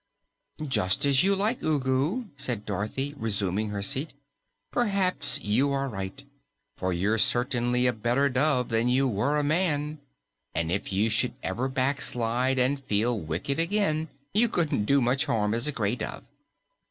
[0.67, 4.13] "Just as you like, Ugu," said Dorothy, resuming her seat.
[4.71, 6.23] "Perhaps you are right,
[6.75, 9.99] for you're certainly a better dove than you were a man,
[10.55, 15.53] and if you should ever backslide an' feel wicked again, you couldn't do much harm
[15.53, 16.23] as a gray dove."